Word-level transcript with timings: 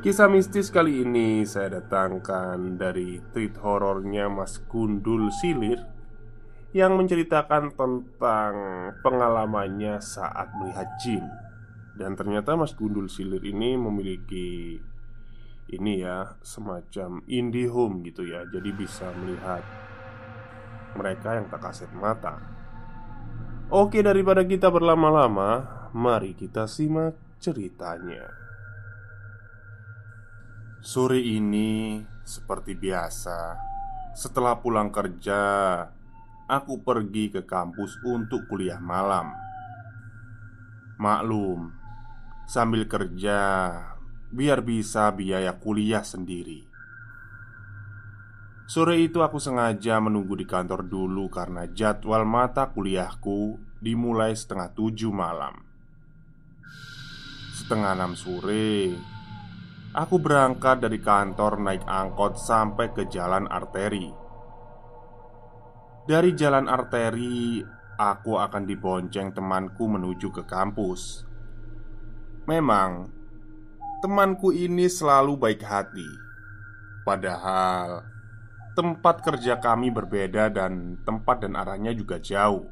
Kisah 0.00 0.32
mistis 0.32 0.72
kali 0.72 1.04
ini 1.04 1.44
saya 1.44 1.76
datangkan 1.76 2.80
dari 2.80 3.20
tweet 3.36 3.60
horornya 3.60 4.32
Mas 4.32 4.56
Gundul 4.64 5.28
Silir 5.28 5.76
Yang 6.72 6.92
menceritakan 7.04 7.76
tentang 7.76 8.54
pengalamannya 9.04 10.00
saat 10.00 10.56
melihat 10.56 10.88
jin. 11.04 11.20
Dan 12.00 12.16
ternyata 12.16 12.56
Mas 12.56 12.72
Gundul 12.72 13.12
Silir 13.12 13.44
ini 13.44 13.76
memiliki 13.76 14.80
Ini 15.68 15.92
ya 16.00 16.32
semacam 16.40 17.20
indie 17.28 17.68
home 17.68 18.00
gitu 18.08 18.24
ya. 18.24 18.48
Jadi 18.48 18.72
bisa 18.72 19.04
melihat 19.20 19.60
mereka 20.96 21.36
yang 21.36 21.52
tak 21.52 21.60
kasat 21.60 21.92
mata. 21.92 22.40
Oke 23.68 24.00
daripada 24.00 24.48
kita 24.48 24.72
berlama-lama 24.72 25.68
Mari 25.92 26.32
kita 26.32 26.64
simak 26.64 27.20
ceritanya 27.36 28.39
Sore 30.80 31.20
ini, 31.20 32.00
seperti 32.24 32.72
biasa, 32.72 33.52
setelah 34.16 34.56
pulang 34.64 34.88
kerja, 34.88 35.36
aku 36.48 36.80
pergi 36.80 37.28
ke 37.28 37.44
kampus 37.44 38.00
untuk 38.00 38.48
kuliah 38.48 38.80
malam. 38.80 39.28
Maklum, 40.96 41.76
sambil 42.48 42.88
kerja, 42.88 43.76
biar 44.32 44.64
bisa 44.64 45.12
biaya 45.12 45.52
kuliah 45.60 46.00
sendiri. 46.00 46.64
Sore 48.64 49.04
itu 49.04 49.20
aku 49.20 49.36
sengaja 49.36 50.00
menunggu 50.00 50.32
di 50.32 50.48
kantor 50.48 50.88
dulu 50.88 51.28
karena 51.28 51.68
jadwal 51.68 52.24
mata 52.24 52.72
kuliahku 52.72 53.60
dimulai 53.84 54.32
setengah 54.32 54.72
tujuh 54.72 55.12
malam. 55.12 55.60
Setengah 57.52 57.92
enam 57.92 58.16
sore, 58.16 58.96
Aku 59.90 60.22
berangkat 60.22 60.86
dari 60.86 61.02
kantor 61.02 61.58
naik 61.66 61.82
angkot 61.82 62.38
sampai 62.38 62.94
ke 62.94 63.10
jalan 63.10 63.50
arteri. 63.50 64.06
Dari 66.06 66.30
jalan 66.38 66.70
arteri, 66.70 67.58
aku 67.98 68.38
akan 68.38 68.70
dibonceng 68.70 69.34
temanku 69.34 69.90
menuju 69.90 70.30
ke 70.30 70.46
kampus. 70.46 71.26
Memang, 72.46 73.10
temanku 73.98 74.54
ini 74.54 74.86
selalu 74.86 75.34
baik 75.34 75.66
hati, 75.66 76.06
padahal 77.02 78.06
tempat 78.78 79.26
kerja 79.26 79.58
kami 79.58 79.90
berbeda 79.90 80.54
dan 80.54 81.02
tempat 81.02 81.42
dan 81.42 81.58
arahnya 81.58 81.90
juga 81.98 82.22
jauh. 82.22 82.70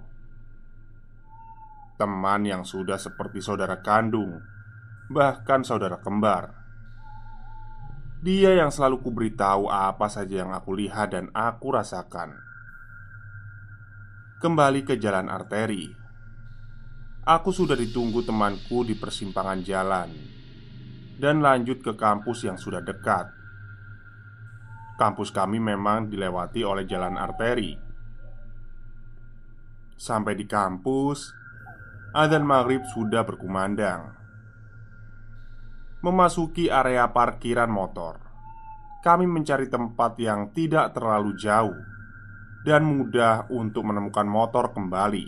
Teman 1.98 2.46
yang 2.46 2.62
sudah 2.62 2.94
seperti 2.94 3.42
saudara 3.42 3.82
kandung, 3.82 4.38
bahkan 5.10 5.66
saudara 5.66 5.98
kembar. 5.98 6.67
Dia 8.18 8.50
yang 8.58 8.74
selalu 8.74 8.98
kuberitahu 8.98 9.70
apa 9.70 10.10
saja 10.10 10.42
yang 10.42 10.50
aku 10.50 10.74
lihat 10.74 11.14
dan 11.14 11.30
aku 11.30 11.70
rasakan. 11.70 12.34
Kembali 14.42 14.82
ke 14.82 14.98
jalan 14.98 15.30
arteri. 15.30 15.86
Aku 17.22 17.54
sudah 17.54 17.78
ditunggu 17.78 18.26
temanku 18.26 18.82
di 18.82 18.98
persimpangan 18.98 19.62
jalan 19.62 20.10
dan 21.22 21.38
lanjut 21.38 21.78
ke 21.78 21.94
kampus 21.94 22.42
yang 22.42 22.58
sudah 22.58 22.82
dekat. 22.82 23.30
Kampus 24.98 25.30
kami 25.30 25.62
memang 25.62 26.10
dilewati 26.10 26.66
oleh 26.66 26.82
jalan 26.90 27.14
arteri. 27.14 27.78
Sampai 29.94 30.34
di 30.34 30.42
kampus, 30.42 31.30
adzan 32.18 32.42
maghrib 32.42 32.82
sudah 32.82 33.22
berkumandang. 33.22 34.17
Memasuki 35.98 36.70
area 36.70 37.10
parkiran 37.10 37.66
motor. 37.66 38.22
Kami 39.02 39.26
mencari 39.26 39.66
tempat 39.66 40.14
yang 40.22 40.54
tidak 40.54 40.94
terlalu 40.94 41.34
jauh 41.34 41.74
Dan 42.62 42.86
mudah 42.86 43.50
untuk 43.50 43.82
menemukan 43.82 44.22
motor 44.22 44.70
kembali. 44.70 45.26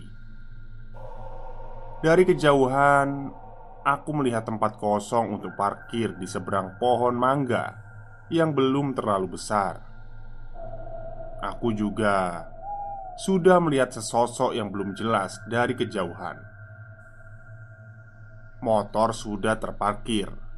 Dari 1.99 2.23
kejauhan 2.23 3.35
Aku 3.83 4.15
melihat 4.15 4.47
tempat 4.47 4.79
kosong 4.79 5.35
untuk 5.35 5.59
parkir 5.59 6.15
di 6.15 6.23
seberang 6.23 6.79
pohon 6.79 7.19
mangga 7.19 7.75
Yang 8.31 8.55
belum 8.55 8.95
terlalu 8.95 9.35
besar. 9.35 9.75
Aku 11.43 11.75
juga 11.75 12.47
sudah 13.19 13.59
melihat 13.59 13.91
sesosok 13.91 14.55
yang 14.55 14.71
belum 14.71 14.95
jelas 14.95 15.35
dari 15.51 15.75
kejauhan. 15.75 16.39
Motor 18.63 19.11
sudah 19.11 19.59
terparkir 19.59 20.50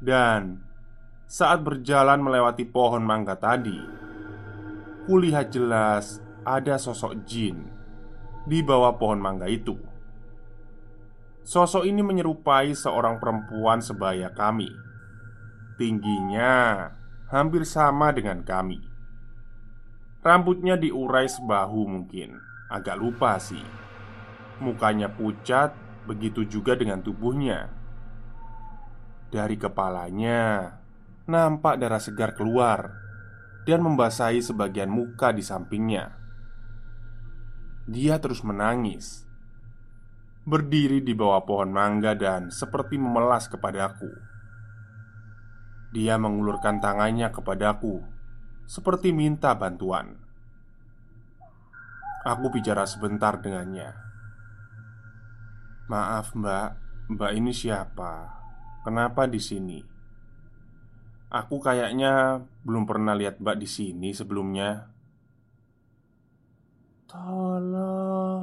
dan 0.00 0.64
saat 1.28 1.60
berjalan 1.62 2.24
melewati 2.24 2.64
pohon 2.64 3.04
mangga 3.04 3.36
tadi, 3.36 3.76
kulihat 5.04 5.52
jelas 5.52 6.18
ada 6.42 6.80
sosok 6.80 7.22
jin 7.28 7.68
di 8.48 8.64
bawah 8.64 8.96
pohon 8.96 9.20
mangga 9.20 9.46
itu. 9.46 9.76
Sosok 11.44 11.84
ini 11.84 12.00
menyerupai 12.00 12.72
seorang 12.72 13.20
perempuan 13.20 13.84
sebaya 13.84 14.32
kami. 14.32 14.72
Tingginya 15.76 16.88
hampir 17.32 17.64
sama 17.64 18.12
dengan 18.12 18.44
kami. 18.44 18.80
Rambutnya 20.20 20.76
diurai 20.76 21.24
sebahu 21.24 21.88
mungkin, 21.88 22.36
agak 22.68 23.00
lupa 23.00 23.40
sih. 23.40 23.64
Mukanya 24.60 25.08
pucat, 25.08 25.72
begitu 26.04 26.44
juga 26.44 26.76
dengan 26.76 27.00
tubuhnya 27.00 27.79
dari 29.30 29.54
kepalanya 29.54 30.74
nampak 31.30 31.78
darah 31.78 32.02
segar 32.02 32.34
keluar 32.34 32.90
dan 33.62 33.86
membasahi 33.86 34.42
sebagian 34.42 34.90
muka 34.90 35.30
di 35.30 35.46
sampingnya. 35.46 36.18
Dia 37.86 38.18
terus 38.18 38.42
menangis, 38.42 39.26
berdiri 40.42 40.98
di 41.02 41.14
bawah 41.14 41.46
pohon 41.46 41.70
mangga 41.70 42.18
dan 42.18 42.50
seperti 42.50 42.98
memelas 42.98 43.46
kepadaku. 43.46 44.10
Dia 45.94 46.18
mengulurkan 46.18 46.82
tangannya 46.82 47.30
kepadaku, 47.30 48.02
seperti 48.66 49.14
minta 49.14 49.54
bantuan. 49.54 50.18
Aku 52.26 52.52
bicara 52.52 52.86
sebentar 52.86 53.38
dengannya, 53.38 53.90
Maaf, 55.90 56.38
Mbak. 56.38 56.70
Mbak 57.10 57.32
ini 57.34 57.50
siapa? 57.50 58.39
Kenapa 58.80 59.28
di 59.28 59.36
sini? 59.36 59.76
Aku 61.28 61.60
kayaknya 61.60 62.40
belum 62.64 62.88
pernah 62.88 63.12
lihat 63.12 63.36
Mbak 63.36 63.56
di 63.60 63.68
sini 63.68 64.16
sebelumnya. 64.16 64.88
Tolong, 67.04 68.40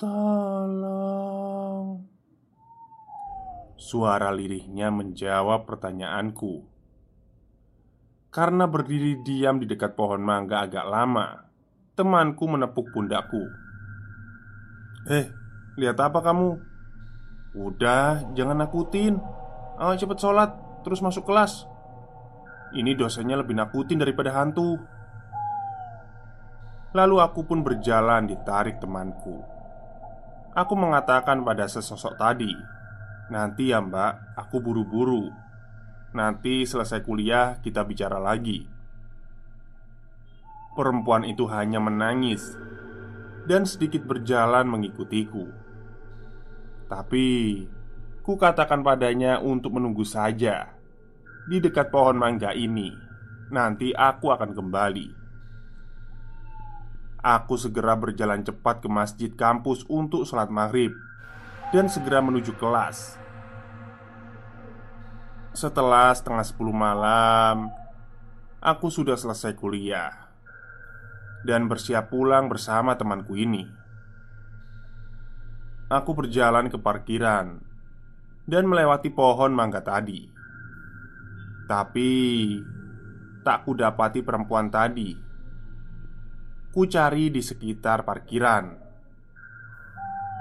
tolong. 0.00 1.86
Suara 3.76 4.32
lirihnya 4.32 4.88
menjawab 4.88 5.68
pertanyaanku. 5.68 6.64
Karena 8.32 8.64
berdiri 8.64 9.20
diam 9.20 9.60
di 9.60 9.68
dekat 9.68 9.92
pohon 9.92 10.24
mangga 10.24 10.64
agak 10.64 10.88
lama, 10.88 11.44
temanku 11.92 12.48
menepuk 12.48 12.88
pundakku. 12.88 13.44
"Eh, 15.12 15.28
lihat 15.76 16.00
apa 16.00 16.24
kamu?" 16.24 16.71
"Udah, 17.52 18.24
jangan 18.32 18.60
nakutin. 18.60 19.20
Ayo 19.76 19.94
cepet 19.96 20.18
sholat, 20.18 20.50
terus 20.84 21.04
masuk 21.04 21.28
kelas." 21.28 21.68
Ini 22.72 22.96
dosanya 22.96 23.36
lebih 23.36 23.52
nakutin 23.52 24.00
daripada 24.00 24.32
hantu. 24.32 24.80
Lalu 26.96 27.16
aku 27.20 27.44
pun 27.44 27.60
berjalan 27.60 28.28
ditarik 28.28 28.80
temanku. 28.80 29.44
Aku 30.52 30.76
mengatakan 30.76 31.40
pada 31.44 31.64
sesosok 31.68 32.16
tadi, 32.20 32.52
"Nanti 33.32 33.72
ya, 33.72 33.80
Mbak, 33.80 34.36
aku 34.36 34.60
buru-buru. 34.60 35.32
Nanti 36.12 36.68
selesai 36.68 37.00
kuliah, 37.00 37.56
kita 37.64 37.84
bicara 37.88 38.20
lagi." 38.20 38.68
Perempuan 40.72 41.24
itu 41.28 41.44
hanya 41.52 41.80
menangis 41.80 42.56
dan 43.44 43.68
sedikit 43.68 44.08
berjalan 44.08 44.64
mengikutiku. 44.68 45.48
Tapi, 46.92 47.64
ku 48.20 48.36
katakan 48.36 48.84
padanya 48.84 49.40
untuk 49.40 49.80
menunggu 49.80 50.04
saja 50.04 50.76
di 51.48 51.56
dekat 51.56 51.88
pohon 51.88 52.20
mangga 52.20 52.52
ini. 52.52 52.92
Nanti 53.48 53.96
aku 53.96 54.28
akan 54.28 54.52
kembali. 54.52 55.08
Aku 57.24 57.56
segera 57.56 57.96
berjalan 57.96 58.44
cepat 58.44 58.84
ke 58.84 58.92
masjid 58.92 59.32
kampus 59.32 59.88
untuk 59.88 60.28
sholat 60.28 60.52
maghrib 60.52 60.92
dan 61.72 61.88
segera 61.88 62.20
menuju 62.20 62.60
kelas. 62.60 63.16
Setelah 65.56 66.12
setengah 66.12 66.44
sepuluh 66.44 66.76
malam, 66.76 67.72
aku 68.60 68.92
sudah 68.92 69.16
selesai 69.16 69.56
kuliah 69.56 70.28
dan 71.40 71.72
bersiap 71.72 72.12
pulang 72.12 72.52
bersama 72.52 73.00
temanku 73.00 73.32
ini. 73.32 73.80
Aku 75.92 76.16
berjalan 76.16 76.72
ke 76.72 76.80
parkiran 76.80 77.60
dan 78.48 78.64
melewati 78.64 79.12
pohon 79.12 79.52
mangga 79.52 79.84
tadi. 79.84 80.24
Tapi 81.68 82.10
tak 83.44 83.68
kudapati 83.68 84.24
perempuan 84.24 84.72
tadi 84.72 85.32
Ku 86.72 86.88
cari 86.88 87.28
di 87.28 87.44
sekitar 87.44 88.00
parkiran. 88.00 88.64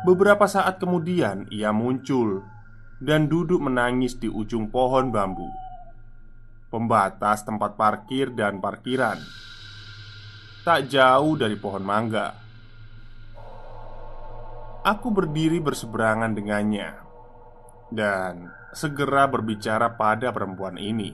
Beberapa 0.08 0.48
saat 0.48 0.80
kemudian, 0.80 1.44
ia 1.52 1.76
muncul 1.76 2.48
dan 3.04 3.28
duduk 3.28 3.60
menangis 3.60 4.16
di 4.16 4.32
ujung 4.32 4.72
pohon 4.72 5.12
bambu, 5.12 5.52
pembatas 6.72 7.44
tempat 7.44 7.76
parkir 7.76 8.32
dan 8.32 8.64
parkiran, 8.64 9.20
tak 10.64 10.88
jauh 10.88 11.36
dari 11.36 11.60
pohon 11.60 11.84
mangga. 11.84 12.41
Aku 14.82 15.14
berdiri 15.14 15.62
berseberangan 15.62 16.34
dengannya 16.34 16.98
dan 17.94 18.50
segera 18.74 19.30
berbicara 19.30 19.94
pada 19.94 20.34
perempuan 20.34 20.74
ini. 20.82 21.14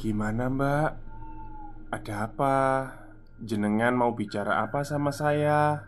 "Gimana, 0.00 0.48
Mbak? 0.48 0.90
Ada 1.92 2.14
apa? 2.24 2.56
Jenengan 3.36 3.92
mau 4.00 4.16
bicara 4.16 4.64
apa 4.64 4.80
sama 4.80 5.12
saya?" 5.12 5.84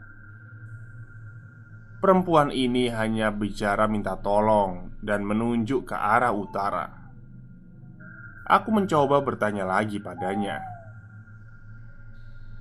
Perempuan 1.96 2.52
ini 2.52 2.92
hanya 2.92 3.32
bicara 3.32 3.88
minta 3.88 4.20
tolong 4.20 5.00
dan 5.00 5.24
menunjuk 5.24 5.88
ke 5.88 5.96
arah 5.96 6.36
utara. 6.36 6.92
Aku 8.44 8.68
mencoba 8.68 9.24
bertanya 9.24 9.64
lagi 9.64 9.96
padanya. 9.96 10.60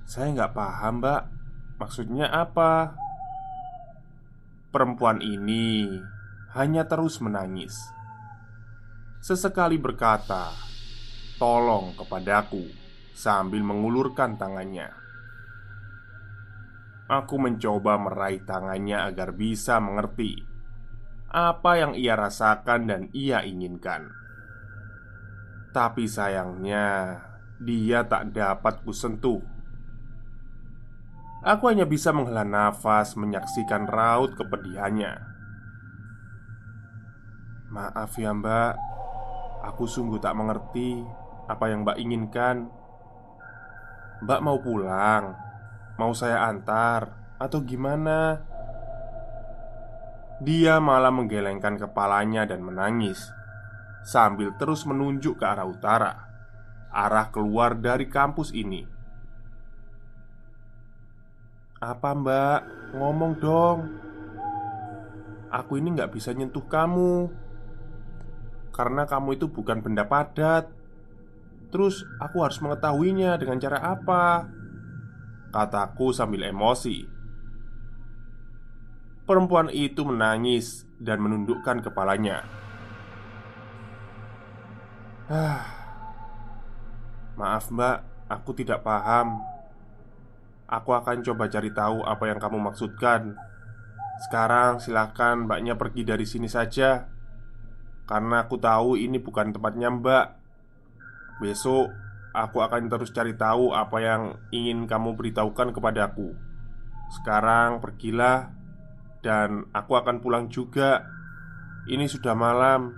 Saya 0.08 0.32
nggak 0.32 0.56
paham, 0.56 1.04
Mbak. 1.04 1.35
Maksudnya 1.76 2.32
apa? 2.32 2.96
Perempuan 4.72 5.20
ini 5.20 5.88
hanya 6.56 6.84
terus 6.88 7.20
menangis. 7.20 7.76
Sesekali 9.20 9.76
berkata, 9.80 10.52
"Tolong 11.40 11.96
kepadaku." 11.96 12.86
sambil 13.16 13.64
mengulurkan 13.64 14.36
tangannya. 14.36 14.92
Aku 17.08 17.40
mencoba 17.40 17.96
meraih 17.96 18.44
tangannya 18.44 19.08
agar 19.08 19.32
bisa 19.32 19.80
mengerti 19.80 20.44
apa 21.32 21.80
yang 21.80 21.92
ia 21.96 22.12
rasakan 22.12 22.80
dan 22.86 23.02
ia 23.16 23.40
inginkan. 23.42 24.12
Tapi 25.72 26.04
sayangnya, 26.08 27.18
dia 27.60 28.04
tak 28.04 28.36
dapat 28.36 28.84
kusentuh. 28.84 29.40
Aku 31.46 31.70
hanya 31.70 31.86
bisa 31.86 32.10
menghela 32.10 32.42
nafas 32.42 33.14
menyaksikan 33.14 33.86
raut 33.86 34.34
kepedihannya. 34.34 35.14
Maaf 37.70 38.18
ya, 38.18 38.34
Mbak. 38.34 38.74
Aku 39.70 39.86
sungguh 39.86 40.18
tak 40.18 40.34
mengerti 40.34 41.06
apa 41.46 41.70
yang 41.70 41.86
Mbak 41.86 41.98
inginkan. 42.02 42.66
Mbak 44.26 44.40
mau 44.42 44.58
pulang? 44.58 45.38
Mau 46.02 46.10
saya 46.18 46.50
antar? 46.50 47.14
Atau 47.38 47.62
gimana? 47.62 48.42
Dia 50.42 50.82
malah 50.82 51.14
menggelengkan 51.14 51.80
kepalanya 51.80 52.44
dan 52.44 52.60
menangis 52.60 53.32
Sambil 54.04 54.52
terus 54.60 54.84
menunjuk 54.84 55.40
ke 55.40 55.44
arah 55.48 55.64
utara 55.64 56.12
Arah 56.92 57.32
keluar 57.32 57.72
dari 57.72 58.04
kampus 58.04 58.52
ini 58.52 58.95
Apa 61.80 62.16
mbak? 62.16 62.60
Ngomong 62.96 63.32
dong. 63.36 63.78
Aku 65.52 65.76
ini 65.76 65.92
nggak 65.92 66.12
bisa 66.16 66.32
nyentuh 66.32 66.64
kamu. 66.64 67.28
Karena 68.72 69.04
kamu 69.04 69.36
itu 69.36 69.46
bukan 69.52 69.84
benda 69.84 70.08
padat. 70.08 70.72
Terus 71.68 72.00
aku 72.16 72.40
harus 72.40 72.56
mengetahuinya 72.64 73.36
dengan 73.36 73.60
cara 73.60 73.78
apa? 73.92 74.48
Kataku 75.52 76.16
sambil 76.16 76.48
emosi. 76.48 77.04
Perempuan 79.26 79.68
itu 79.74 80.06
menangis 80.06 80.86
dan 80.96 81.18
menundukkan 81.20 81.82
kepalanya. 81.82 82.46
Ah, 85.26 85.66
Maaf 87.36 87.68
mbak, 87.68 88.06
aku 88.30 88.54
tidak 88.56 88.86
paham 88.86 89.55
Aku 90.66 90.90
akan 90.94 91.22
coba 91.22 91.46
cari 91.46 91.70
tahu 91.70 92.02
apa 92.02 92.26
yang 92.26 92.42
kamu 92.42 92.58
maksudkan 92.58 93.38
Sekarang 94.26 94.82
silakan 94.82 95.46
mbaknya 95.46 95.78
pergi 95.78 96.02
dari 96.02 96.26
sini 96.26 96.50
saja 96.50 97.06
Karena 98.06 98.46
aku 98.46 98.58
tahu 98.58 98.98
ini 98.98 99.22
bukan 99.22 99.54
tempatnya 99.54 99.94
mbak 99.94 100.26
Besok 101.38 102.06
aku 102.36 102.60
akan 102.60 102.92
terus 102.92 103.08
cari 103.16 103.32
tahu 103.32 103.72
apa 103.72 103.96
yang 103.96 104.22
ingin 104.52 104.84
kamu 104.84 105.16
beritahukan 105.16 105.72
kepadaku. 105.72 106.36
Sekarang 107.16 107.80
pergilah 107.80 108.52
dan 109.24 109.64
aku 109.72 109.96
akan 109.96 110.20
pulang 110.20 110.52
juga. 110.52 111.08
Ini 111.88 112.04
sudah 112.04 112.36
malam. 112.36 112.92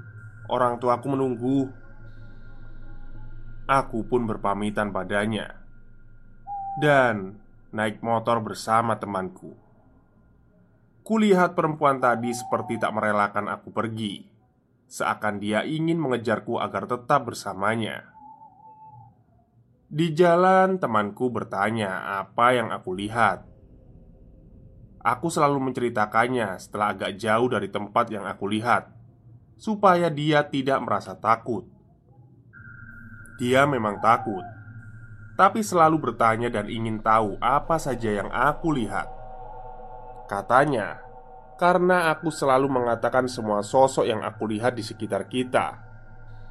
Orang 0.49 0.81
tuaku 0.81 1.07
menunggu. 1.13 1.71
Aku 3.69 4.01
pun 4.09 4.25
berpamitan 4.25 4.91
padanya 4.97 5.61
dan 6.81 7.37
naik 7.69 8.01
motor 8.01 8.41
bersama 8.41 8.97
temanku. 8.97 9.53
Kulihat 11.05 11.57
perempuan 11.57 12.01
tadi 12.01 12.33
seperti 12.33 12.81
tak 12.81 12.93
merelakan 12.93 13.49
aku 13.49 13.73
pergi, 13.73 14.29
seakan 14.89 15.41
dia 15.41 15.65
ingin 15.65 16.01
mengejarku 16.01 16.61
agar 16.61 16.89
tetap 16.89 17.29
bersamanya. 17.29 18.13
Di 19.89 20.13
jalan, 20.13 20.77
temanku 20.77 21.33
bertanya 21.33 22.21
apa 22.21 22.53
yang 22.53 22.69
aku 22.69 22.93
lihat. 22.93 23.49
Aku 25.01 25.33
selalu 25.33 25.73
menceritakannya 25.73 26.61
setelah 26.61 26.93
agak 26.93 27.17
jauh 27.17 27.49
dari 27.49 27.73
tempat 27.73 28.13
yang 28.13 28.29
aku 28.29 28.45
lihat, 28.53 28.93
supaya 29.57 30.13
dia 30.13 30.45
tidak 30.45 30.85
merasa 30.85 31.17
takut. 31.17 31.65
Dia 33.41 33.65
memang 33.65 33.97
takut, 34.05 34.45
tapi 35.38 35.62
selalu 35.62 36.11
bertanya 36.11 36.50
dan 36.50 36.66
ingin 36.66 36.99
tahu 36.99 37.38
apa 37.38 37.78
saja 37.78 38.11
yang 38.11 38.26
aku 38.35 38.75
lihat. 38.75 39.07
Katanya, 40.26 40.99
karena 41.54 42.11
aku 42.11 42.35
selalu 42.35 42.66
mengatakan 42.66 43.30
semua 43.30 43.62
sosok 43.62 44.02
yang 44.02 44.26
aku 44.26 44.50
lihat 44.50 44.75
di 44.75 44.83
sekitar 44.83 45.30
kita, 45.30 45.78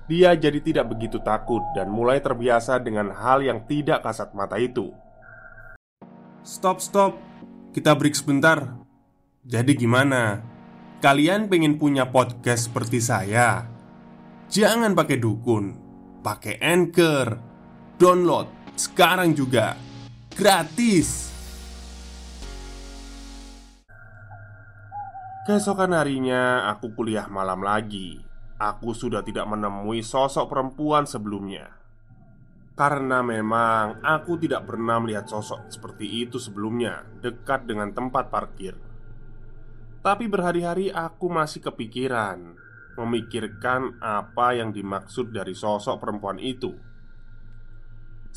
dia 0.08 0.32
jadi 0.40 0.64
tidak 0.64 0.96
begitu 0.96 1.20
takut 1.20 1.60
dan 1.76 1.92
mulai 1.92 2.24
terbiasa 2.24 2.80
dengan 2.80 3.12
hal 3.12 3.44
yang 3.44 3.68
tidak 3.68 4.08
kasat 4.08 4.32
mata 4.32 4.56
itu. 4.56 4.96
Stop, 6.48 6.80
stop. 6.80 7.20
Kita 7.76 7.92
break 7.92 8.16
sebentar. 8.16 8.72
Jadi 9.44 9.76
gimana? 9.76 10.40
Kalian 11.04 11.52
pengen 11.52 11.76
punya 11.76 12.08
podcast 12.08 12.72
seperti 12.72 13.04
saya? 13.04 13.68
Jangan 14.48 14.96
pakai 14.96 15.20
dukun, 15.20 15.76
pakai 16.24 16.56
Anchor. 16.64 17.28
Download 18.00 18.57
sekarang 18.78 19.34
juga. 19.34 19.74
Gratis. 20.38 21.34
Keesokan 25.50 25.98
harinya, 25.98 26.70
aku 26.70 26.94
kuliah 26.94 27.26
malam 27.26 27.66
lagi. 27.66 28.22
Aku 28.62 28.94
sudah 28.94 29.26
tidak 29.26 29.50
menemui 29.50 30.06
sosok 30.06 30.46
perempuan 30.54 31.10
sebelumnya. 31.10 31.74
Karena 32.78 33.26
memang 33.26 34.06
aku 34.06 34.38
tidak 34.38 34.70
pernah 34.70 35.02
melihat 35.02 35.26
sosok 35.26 35.74
seperti 35.74 36.30
itu 36.30 36.38
sebelumnya 36.38 37.02
dekat 37.26 37.66
dengan 37.66 37.90
tempat 37.90 38.30
parkir. 38.30 38.78
Tapi 40.06 40.30
berhari-hari 40.30 40.94
aku 40.94 41.26
masih 41.26 41.66
kepikiran 41.66 42.54
memikirkan 42.98 44.02
apa 44.02 44.58
yang 44.58 44.74
dimaksud 44.74 45.30
dari 45.30 45.54
sosok 45.54 46.02
perempuan 46.02 46.42
itu. 46.42 46.87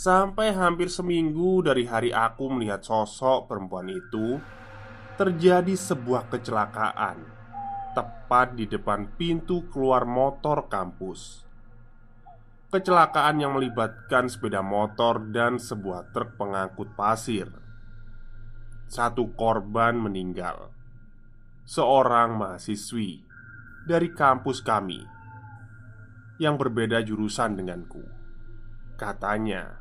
Sampai 0.01 0.57
hampir 0.57 0.89
seminggu 0.89 1.61
dari 1.61 1.85
hari 1.85 2.09
aku 2.09 2.49
melihat 2.49 2.81
sosok 2.81 3.53
perempuan 3.53 3.85
itu, 3.93 4.41
terjadi 5.21 5.77
sebuah 5.77 6.33
kecelakaan 6.33 7.21
tepat 7.93 8.57
di 8.57 8.65
depan 8.65 9.13
pintu 9.21 9.69
keluar 9.69 10.09
motor 10.09 10.73
kampus. 10.73 11.45
Kecelakaan 12.73 13.45
yang 13.45 13.53
melibatkan 13.53 14.25
sepeda 14.33 14.65
motor 14.65 15.21
dan 15.37 15.61
sebuah 15.61 16.17
truk 16.17 16.41
pengangkut 16.41 16.97
pasir. 16.97 17.53
Satu 18.89 19.37
korban 19.37 20.01
meninggal, 20.01 20.73
seorang 21.69 22.41
mahasiswi 22.41 23.21
dari 23.85 24.09
kampus 24.17 24.65
kami 24.65 25.05
yang 26.41 26.57
berbeda 26.57 27.05
jurusan 27.05 27.61
denganku. 27.61 28.01
Katanya, 28.97 29.80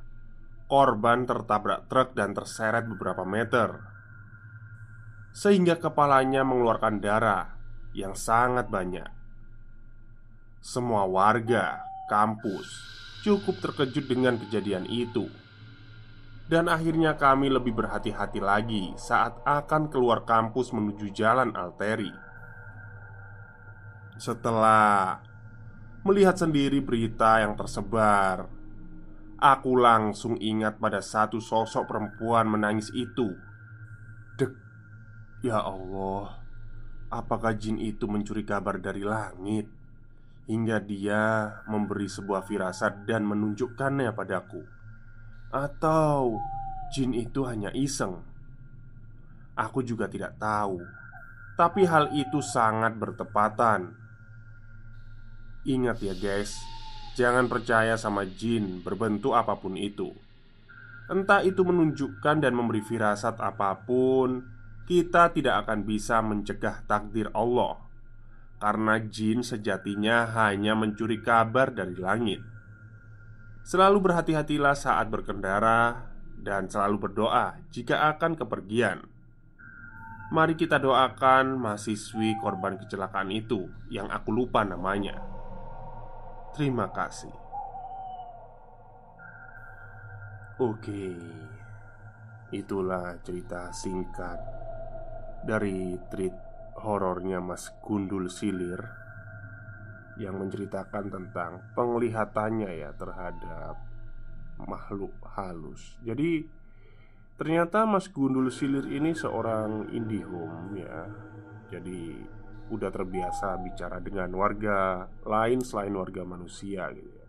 korban 0.70 1.26
tertabrak 1.26 1.90
truk 1.90 2.14
dan 2.14 2.38
terseret 2.38 2.86
beberapa 2.86 3.26
meter, 3.26 3.82
sehingga 5.34 5.82
kepalanya 5.82 6.46
mengeluarkan 6.46 7.02
darah 7.02 7.58
yang 7.98 8.14
sangat 8.14 8.70
banyak. 8.70 9.10
Semua 10.62 11.10
warga 11.10 11.82
kampus 12.06 12.70
cukup 13.26 13.58
terkejut 13.60 14.06
dengan 14.06 14.38
kejadian 14.38 14.86
itu, 14.86 15.26
dan 16.46 16.70
akhirnya 16.70 17.18
kami 17.18 17.50
lebih 17.50 17.74
berhati-hati 17.74 18.38
lagi 18.38 18.94
saat 18.94 19.42
akan 19.44 19.90
keluar 19.90 20.22
kampus 20.24 20.70
menuju 20.70 21.10
jalan 21.18 21.50
alteri. 21.58 22.14
Setelah 24.22 25.18
melihat 26.06 26.38
sendiri 26.38 26.84
berita 26.84 27.42
yang 27.42 27.56
tersebar, 27.58 28.59
aku 29.40 29.80
langsung 29.80 30.36
ingat 30.38 30.78
pada 30.78 31.00
satu 31.00 31.40
sosok 31.40 31.88
perempuan 31.88 32.52
menangis 32.52 32.92
itu. 32.92 33.36
Dek, 34.36 34.52
ya 35.44 35.64
Allah, 35.64 36.44
apakah 37.12 37.56
jin 37.56 37.80
itu 37.80 38.06
mencuri 38.06 38.44
kabar 38.44 38.78
dari 38.80 39.04
langit? 39.04 39.68
Hingga 40.50 40.82
dia 40.84 41.24
memberi 41.70 42.12
sebuah 42.12 42.44
firasat 42.44 43.08
dan 43.08 43.24
menunjukkannya 43.24 44.12
padaku. 44.12 44.62
Atau 45.50 46.38
jin 46.92 47.16
itu 47.16 47.46
hanya 47.48 47.72
iseng? 47.72 48.22
Aku 49.56 49.84
juga 49.84 50.08
tidak 50.08 50.36
tahu. 50.42 50.80
Tapi 51.60 51.84
hal 51.84 52.16
itu 52.16 52.40
sangat 52.40 52.96
bertepatan. 52.96 53.94
Ingat 55.68 56.00
ya 56.00 56.16
guys 56.16 56.56
Jangan 57.20 57.52
percaya 57.52 58.00
sama 58.00 58.24
jin 58.24 58.80
berbentuk 58.80 59.36
apa 59.36 59.60
pun 59.60 59.76
itu 59.76 60.16
Entah 61.12 61.44
itu 61.44 61.68
menunjukkan 61.68 62.40
dan 62.40 62.56
memberi 62.56 62.80
firasat 62.80 63.44
apa 63.44 63.76
pun 63.84 64.48
Kita 64.88 65.36
tidak 65.36 65.68
akan 65.68 65.84
bisa 65.84 66.24
mencegah 66.24 66.88
takdir 66.88 67.28
Allah 67.36 67.90
karena 68.60 69.00
jin 69.00 69.40
sejatinya 69.40 70.28
hanya 70.36 70.76
mencuri 70.76 71.24
kabar 71.24 71.72
dari 71.72 71.96
langit. 71.96 72.44
Selalu 73.64 74.04
berhati-hatilah 74.04 74.76
saat 74.76 75.08
berkendara 75.08 76.12
dan 76.36 76.68
selalu 76.68 77.08
berdoa 77.08 77.56
jika 77.72 78.12
akan 78.12 78.36
kepergian. 78.36 79.08
Mari 80.30 80.54
kita 80.60 80.78
doakan 80.78 81.58
mahasiswi 81.58 82.38
korban 82.38 82.78
kecelakaan 82.78 83.34
itu 83.34 83.66
yang 83.90 84.12
aku 84.12 84.30
lupa 84.30 84.62
namanya. 84.62 85.39
Terima 86.56 86.90
kasih. 86.92 87.32
Oke, 90.60 91.16
itulah 92.52 93.16
cerita 93.24 93.72
singkat 93.72 94.36
dari 95.48 95.96
treat 96.12 96.36
horornya 96.84 97.40
Mas 97.40 97.72
Gundul 97.80 98.28
Silir 98.28 98.80
yang 100.20 100.36
menceritakan 100.36 101.08
tentang 101.08 101.64
penglihatannya 101.80 102.72
ya 102.76 102.92
terhadap 102.92 103.80
makhluk 104.68 105.16
halus. 105.40 105.96
Jadi 106.04 106.44
ternyata 107.40 107.88
Mas 107.88 108.12
Gundul 108.12 108.52
Silir 108.52 108.84
ini 108.92 109.16
seorang 109.16 109.88
indihome 109.96 110.76
ya. 110.76 111.08
Jadi 111.72 112.20
udah 112.70 112.90
terbiasa 112.94 113.58
bicara 113.60 113.98
dengan 114.00 114.30
warga 114.38 115.10
lain 115.26 115.66
selain 115.66 115.94
warga 115.94 116.22
manusia 116.24 116.90
gitu 116.94 117.10
ya. 117.10 117.28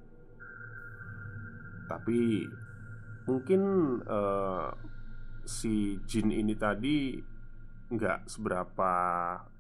Tapi 1.91 2.47
mungkin 3.27 3.61
uh, 4.05 4.71
si 5.45 5.99
jin 6.07 6.31
ini 6.31 6.55
tadi 6.55 7.19
nggak 7.91 8.31
seberapa 8.31 8.93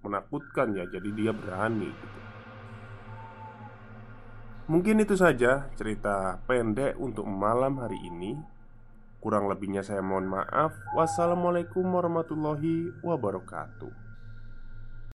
menakutkan 0.07 0.77
ya 0.79 0.87
jadi 0.87 1.11
dia 1.11 1.33
berani 1.35 1.91
gitu. 1.91 2.21
Mungkin 4.71 5.03
itu 5.03 5.19
saja 5.19 5.67
cerita 5.75 6.39
pendek 6.47 6.95
untuk 6.95 7.27
malam 7.27 7.83
hari 7.83 7.99
ini 8.07 8.39
Kurang 9.21 9.53
lebihnya 9.53 9.85
saya 9.85 10.01
mohon 10.01 10.31
maaf 10.33 10.73
Wassalamualaikum 10.97 11.85
warahmatullahi 11.85 12.89
wabarakatuh 13.05 14.10